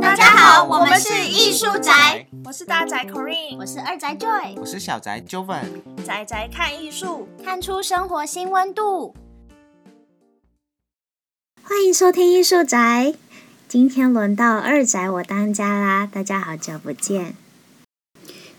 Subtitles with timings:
[0.00, 5.64] 大家好，我们是艺术宅，我是大宅 Corinne，我是二宅 Joy，我是小宅 Joven，
[6.04, 9.14] 宅宅看艺术，看出生活新温度。
[11.62, 13.14] 欢迎收听艺术宅，
[13.68, 16.06] 今天轮到二宅我当家啦！
[16.06, 17.34] 大家好久不见。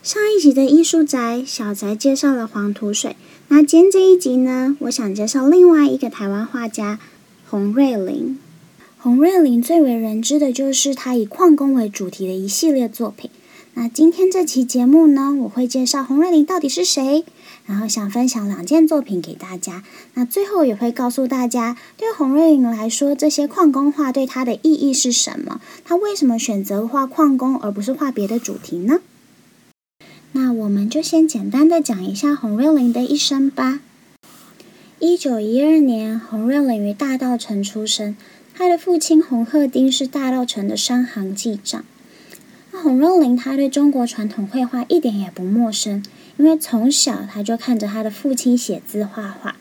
[0.04, 3.18] 上一集的艺术宅小宅介绍了黄土水，
[3.50, 7.00] 那今天这一集呢，我想介绍另外一个台湾画家
[7.50, 8.38] 洪瑞麟。
[8.98, 13.32] 洪瑞麟最为人知的就是他以矿工为主题的一系列作品。
[13.76, 17.24] 那今天这期节目呢，我会介绍洪瑞麟到底是谁，
[17.66, 19.82] 然后想分享两件作品给大家。
[20.16, 25.62] 那最后也会告诉大家，对洪瑞麟来说，这些矿工画对他的意义是什么？
[25.86, 29.00] 他为什么选择画矿工而不是画别的主题呢？
[30.34, 33.80] 那我们就先简单的讲一下洪瑞麟的一生吧。
[35.00, 38.16] 一九一二年，洪瑞麟于大稻城出生。
[38.54, 41.84] 他的父亲洪鹤丁是大稻城的商行记账。
[42.72, 46.04] 那洪瑞麟他对中国传统绘画一点也不陌生，
[46.38, 49.56] 因为从小他就看着他的父亲写字画画。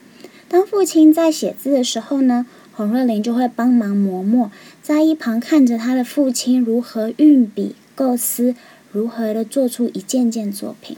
[0.48, 4.50] 当父亲在写字的时候呢，洪瑞麟就会帮忙磨墨，
[4.82, 8.54] 在一旁看着他的父亲如何运笔构思，
[8.96, 10.96] 如何的做出一件件作品。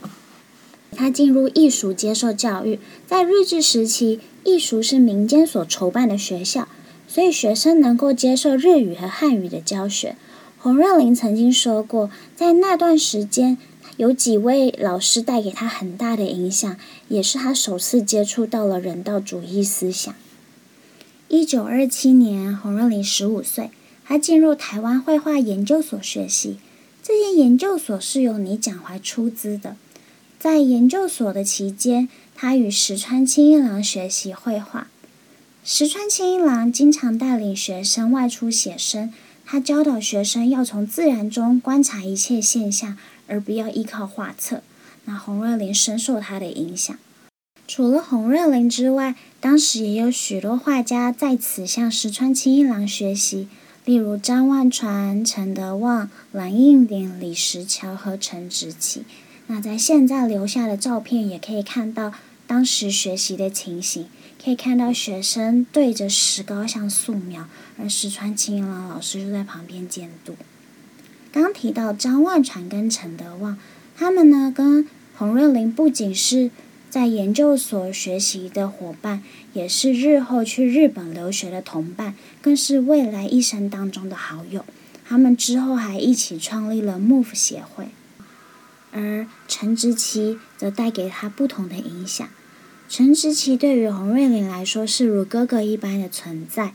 [0.95, 6.69] 他进入艺术接受教育，在日治时期，艺术是民间所筹办的学校。
[7.07, 10.15] 所以学生能够接受日语和汉语的教学。
[10.59, 13.57] 洪瑞麟曾经说过，在那段时间，
[13.97, 16.77] 有几位老师带给他很大的影响，
[17.07, 20.13] 也是他首次接触到了人道主义思想。
[21.27, 23.71] 一九二七年，洪瑞麟十五岁，
[24.05, 26.57] 他进入台湾绘画研究所学习。
[27.29, 29.75] 研究所是由倪蒋怀出资的。
[30.39, 34.87] 在研究所的期间，他与石川清一郎学习绘画。
[35.63, 39.13] 石川清一郎经常带领学生外出写生，
[39.45, 44.63] 他教导学生要从自然中观察一切现象，而不要依靠画册。
[45.05, 46.97] 那洪瑞麟深受他的影响。
[47.67, 53.47] 除了洪瑞麟之外，当时也有许多画家在此向石川清一郎学习，
[53.89, 59.03] 例如张万传、陈德旺、蓝应鼎、李石桥和陈植棋。
[59.47, 62.13] 那在现在留下的照片也可以看到
[62.45, 64.05] 当时学习的情形。
[64.43, 67.47] 可以看到学生对着石膏像素描，
[67.79, 70.35] 而石川清郎老师就在旁边监督。
[71.31, 73.57] 刚提到张万传跟陈德旺，
[73.97, 76.51] 他们呢跟洪瑞麟不仅是
[76.89, 79.23] 在研究所学习的伙伴，
[79.53, 84.65] 也是日后去日本留学的同伴，更是未来一生当中的好友。
[85.07, 87.89] 他们之后还一起创立了 MOVE 协会，
[88.91, 92.27] 而陈植棋则带给他不同的影响。
[92.87, 96.73] 陈植棋对于洪瑞麟来说是如哥哥一般的存在。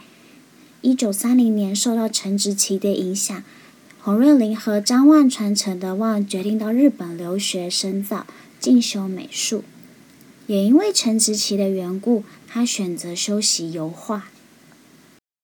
[0.80, 3.42] 一九三零年，受到陈植棋的影响，
[4.00, 8.26] 洪瑞麟和张万传、陈德旺决定到日本留学深造，
[8.60, 9.64] 进修美术。
[10.46, 14.28] 也因为陈植棋的缘故，他选择修习油画。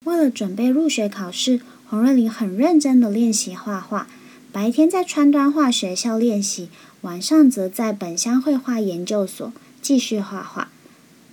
[0.05, 4.07] 为了准备入学考试，洪瑞麟很认真的练习画画，
[4.51, 6.69] 白天在川端画学校练习，
[7.01, 9.51] 晚上则在本乡绘画研究所。
[9.81, 10.69] 继续画画。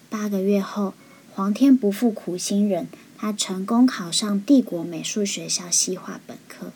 [0.09, 0.95] 八个月后，
[1.35, 6.73] 皇天不负苦心人，他成功考上帝国美术学校西画本科。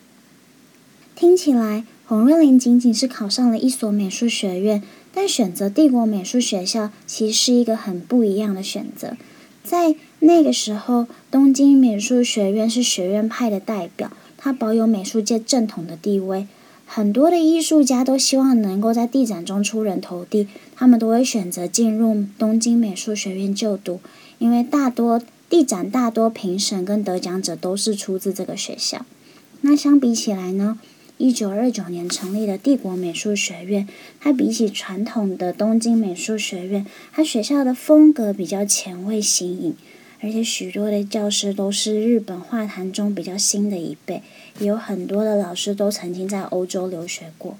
[1.15, 4.83] 听起来，洪瑞麟仅仅是考上了一所美术学院，
[5.15, 9.17] 但选择帝国美术学校其实是一个很不一样的选择。
[9.63, 16.47] 在那个时候，东京美术学院是学院派的代表，它保有美术界正统的地位。
[16.85, 24.01] 很多的艺术家都希望能够在地展中出人头地，他们都会选择进入东京美术学院就读，
[24.39, 29.07] 因为大多地展大多评审跟得奖者都是出自这个学校。
[29.63, 30.79] 那相比起来呢，
[31.23, 33.87] 一九二九年成立的帝国美术学院，
[34.19, 39.77] 它比起传统的东京美术学院，它学校的风格比较前卫新颖。
[40.21, 44.23] 而且许多的教师都是日本画坛中比较新的一辈，
[44.59, 47.57] 也有很多的老师都曾经在欧洲留学过。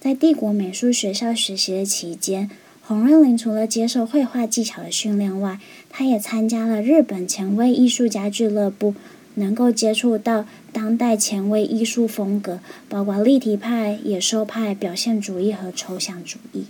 [0.00, 2.50] 在帝国美术学校学习的期间，
[2.82, 8.96] 洪瑞麟除了接受绘画技巧的训练外，他也参加了日本前卫艺术家俱乐部，
[9.34, 16.64] 能够接触到当代前卫艺术风格，包括立体派、野兽派、表现主义和抽象主义。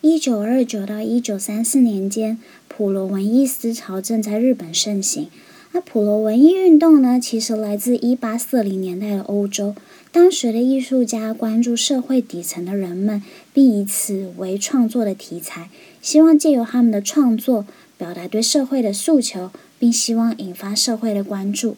[0.00, 5.28] 一九二九到一九三四年间，普罗文艺思潮正在日本盛行。
[5.72, 9.74] 那普罗文艺运动呢，其实来自一八四零年代的欧洲。
[10.12, 13.22] 当时的艺术家关注社会底层的人们，
[13.52, 15.68] 并以此为创作的题材，
[16.00, 17.66] 希望借由他们的创作，
[17.98, 21.76] 表达对社会的诉求，并希望引发社会的关注。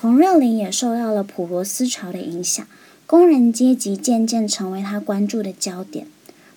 [0.00, 2.66] 洪瑞麟也受到了普罗思潮的影响，
[3.06, 6.06] 工人阶级渐渐成为他关注的焦点。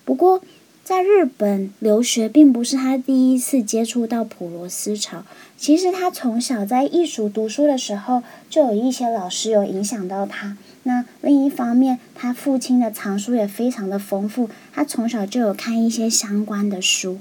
[0.04, 0.42] 不过，
[0.84, 5.24] 在日本留学并不是他第一次接触到普罗斯潮。
[5.56, 10.56] 其实他从小在艺术读书的时候，就有一些老师有影响到他。
[10.82, 17.18] 那另一方面，他父亲的藏书也非常的丰富，他从小就有看一些相关的书。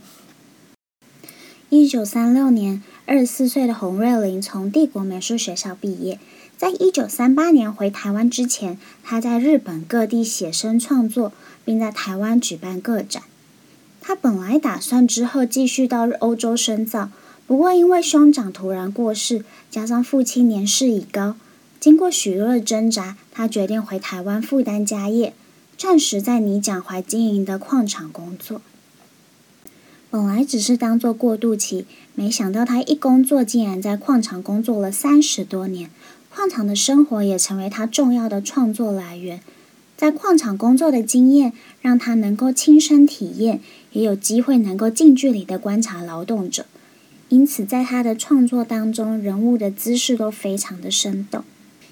[1.69, 6.17] 一九三六年，二十四岁的洪瑞麟从帝国美术学校毕业。
[6.55, 11.33] 在一九三八年回台湾之前，他在日本各地写生创作，
[11.65, 13.23] 并在台湾举办个展。
[13.99, 17.09] 他本来打算之后继续到欧洲深造，
[17.45, 21.35] 不过因为兄长突然过世，加上父亲年事已高，
[21.81, 25.33] 经过许多的挣扎，他决定回台湾负担家业，
[25.77, 28.61] 暂时在倪蒋怀经营的矿场工作。
[30.11, 31.85] 本来只是当做过渡期，
[32.15, 35.89] 没想到他一工作竟然在矿场工作了三十多年，
[36.29, 39.39] 矿场的生活也成为他重要的创作来源。
[39.95, 43.61] 在矿场工作的经验，让他能够亲身体验。
[43.93, 46.65] 也有机会能够近距离的观察劳动者，
[47.27, 51.43] 因此在他的创作当中，人物的姿势都非常的生动。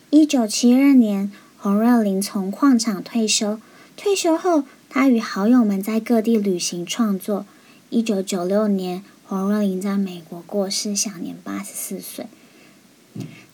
[0.09, 3.59] 一九七二年，洪若琳从矿场退休，
[3.97, 7.45] 退休后，他与好友们在各地旅行创作。
[7.91, 12.27] 一九九六年，黄瑞麟在美国过世，享年八十四岁。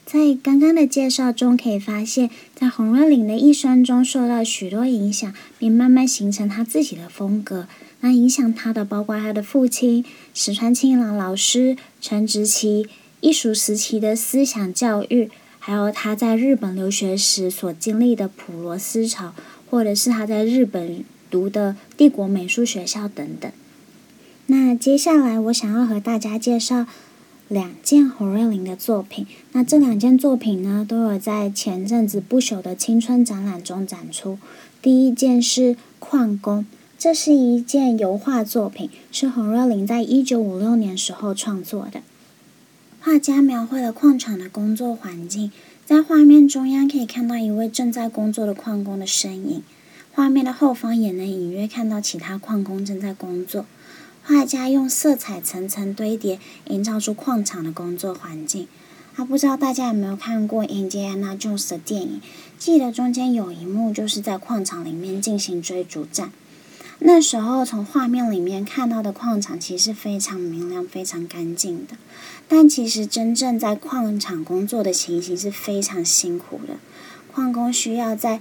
[0.05, 7.67] 在刚刚的介绍中，可以发现，在黄瑞麟的一生中受到许多影响，并慢慢形成他自己的风格。
[8.01, 10.03] 那影响他的包括他的父亲
[10.33, 12.87] 石川清郎老师、陈植棋
[13.21, 19.33] 艺术时期的思想教育，还有他在日本留学时所经历的普罗思潮，
[19.69, 23.49] 或者是他在日本读的帝国美术学校等等。
[24.47, 26.86] 那接下来我想要和大家介绍
[27.47, 29.25] 两件洪瑞林的作品。
[29.53, 34.38] 那这两件作品呢，都有在前阵子不朽的青春展览中展出。
[34.81, 36.62] 第一件是《矿工》。
[36.97, 42.01] 这是一件油画作品，是洪瑞林在一九五六年时候创作的。
[43.01, 45.51] 画家描绘了矿场的工作环境，
[45.86, 49.62] 在画面中央可以看到一位正在工作的矿工的身影，
[50.13, 53.65] 画面的后方也能隐约看到其他矿工正在工作。
[54.27, 58.68] 画家用色彩层层堆叠，营造出矿场的工作环境。
[59.16, 62.22] 啊，不知道大家有没有看过《印第安纳琼斯》的电影？
[62.57, 66.31] 记得中间有一幕就是在矿场里面进行追逐战。
[66.98, 71.95] 那时候从画面里面看到的矿场其实非常明亮、非常干净的，
[72.48, 76.78] 但其实真正在矿场工作的情形是非常辛苦的。
[77.31, 78.39] 矿工需要在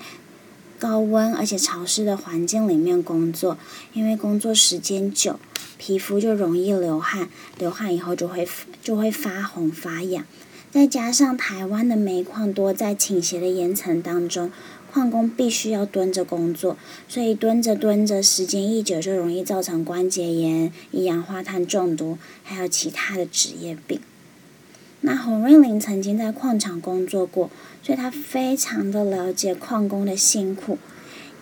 [0.78, 3.58] 高温而且潮湿的环境里面工作，
[3.92, 5.38] 因为工作时间久，
[5.78, 7.28] 皮肤就容易流汗，
[7.58, 8.46] 流汗以后就会
[8.82, 10.24] 就会发红发痒。
[10.70, 14.50] 再加上台湾的煤矿多在倾斜的岩层当中。
[14.92, 16.76] 矿工必须要蹲着工作，
[17.08, 23.98] 所以蹲着蹲着，时间一久就容易造成关节炎、一氧化碳中毒，还有其他的职业病。
[25.00, 27.50] 那洪瑞麟曾经在矿场工作过，
[27.82, 30.78] 所以他非常的了解矿工的辛苦，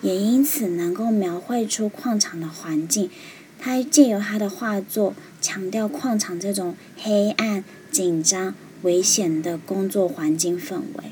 [0.01, 3.11] 也因此能够描绘出矿场的环境。
[3.65, 11.05] 他借由他的画作，强调矿场这种黑暗、紧张、危险的工作环境氛围。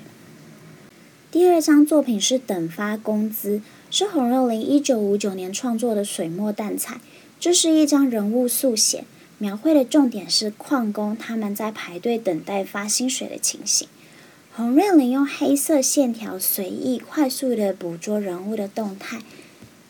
[1.32, 7.00] 第二张作品是《等发工资》，是洪瑞麟一九五九年创作的水墨淡彩。
[7.40, 9.06] 这是一张人物速写，
[9.38, 13.88] 描绘的重点是矿工他们在排队等待发薪水的情形。
[14.54, 19.22] 洪瑞麟用黑色线条随意、快速的捕捉人物的动态，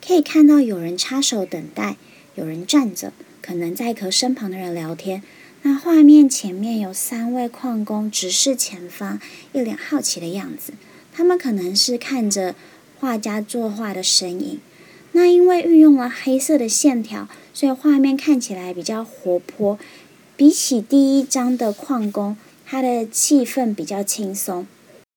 [0.06, 1.98] 可以看到有人插手等待，
[2.36, 3.12] 有人站着，
[3.42, 5.22] 可能在和身旁的人聊天。
[5.64, 9.20] 那画面前面有三位矿工直视前方，
[9.54, 10.74] 一脸好奇的样子。
[11.14, 12.56] 他们可能是看着
[13.00, 14.60] 画家作画的身影，
[15.12, 19.78] 那因为运用了黑色的线条，所以画面看起来比较活泼。
[20.38, 24.66] 比起第一张的矿工，他的气氛比较轻松。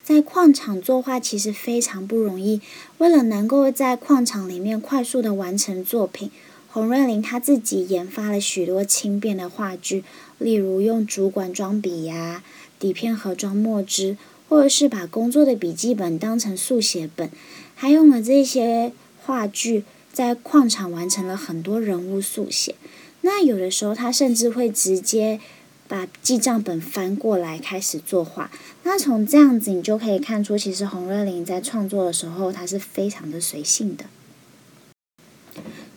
[0.02, 2.60] 在矿场作画其实非常不容易，
[2.98, 6.30] 为了能够在矿场里面快速的完成作品，
[6.74, 10.02] 洪瑞麟他自己研发了许多轻便的画具，
[10.38, 12.42] 例如用主管装笔呀，
[12.80, 14.16] 底片盒装墨汁。
[14.48, 17.30] 或者是把工作的笔记本当成速写本，
[17.76, 22.74] 他用了这些画具在矿场完成了很多人物速写。
[23.22, 25.40] 那有的时候他甚至会直接
[25.86, 28.50] 把记账本翻过来开始作画。
[28.82, 34.04] 那从这样子你就可以看出，其实洪瑞麟在创作的时候他是非常的随性的。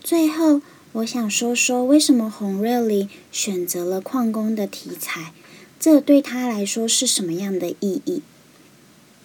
[0.08, 0.62] 最后，
[0.94, 5.34] 我想说说为什么洪瑞麟选择了矿工的题材，
[5.78, 8.22] 这对他来说是什么样的意义？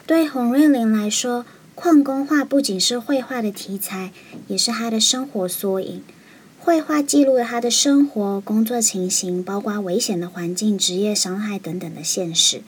[0.08, 1.46] 对洪瑞林来说，
[1.76, 4.10] 矿工画不仅是绘画的题材，
[4.48, 6.02] 也是他的生活缩影。
[6.58, 12.60] 绘画记录了他的生活、工作情形，包括危险的环境、职业伤害等等的现实。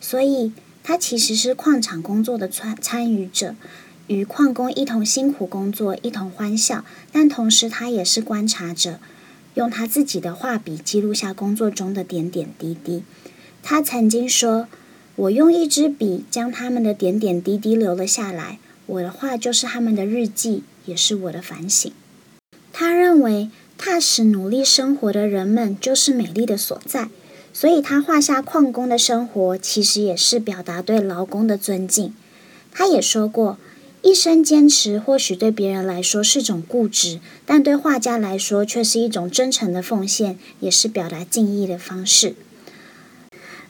[0.00, 3.54] 所以，他其实是矿场工作的参参与者，
[4.10, 6.84] 与矿工一同辛苦工作，一同欢笑。
[7.12, 8.98] 但同时，他也是观察者，
[9.54, 13.04] 用他自己的画笔记录下工作中的点点滴滴。
[13.62, 14.66] 他曾经说
[15.14, 21.92] ：“我用一支笔将他们的点点滴滴留了下来，我的画就是他们的日记，也是我的反省。”
[22.74, 23.48] 他认为，
[23.78, 27.10] 踏实努力生活的人们就是美丽的所在，
[27.52, 32.12] 所以他画下矿工的生活，其实也是表达对劳工的尊敬。
[32.72, 33.58] 他也说过，
[34.02, 42.34] 一生坚持或许对别人来说是种固执，但对画家来说却是一种真诚的奉献，也是表达敬意的方式。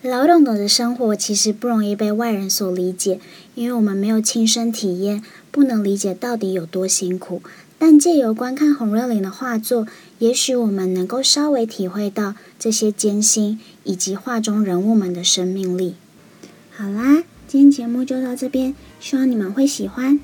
[0.02, 3.20] 劳动者的生活其实不容易被外人所理解，
[3.54, 7.42] 因为我们没有亲身体验，不能理解到底有多辛苦。
[7.78, 9.86] 但借由观看洪瑞林的画作，
[10.18, 15.96] 也许我们能够稍微体会到这些艰辛，以及画中人物们的生命力。
[16.70, 20.20] 好啦，今天节目就到这边，希望你们会喜欢。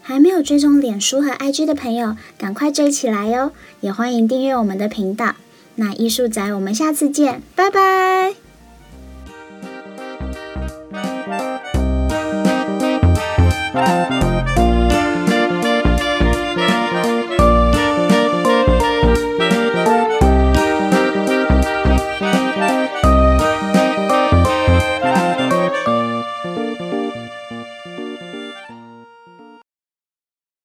[0.00, 3.52] 还没有追踪脸书和 IG 的朋友，赶快追起来哟！
[3.82, 5.36] 也欢迎订阅我们的频道。
[5.74, 8.47] 那艺术宅，我们下次见，拜拜。